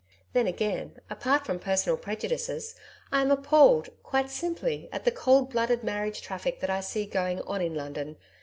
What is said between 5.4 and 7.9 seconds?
blooded marriage traffic that I see going on in